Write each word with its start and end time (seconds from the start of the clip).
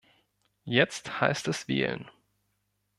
Jetzt 0.65 1.21
heißt 1.21 1.47
es 1.47 1.67
wählen. 1.67 2.09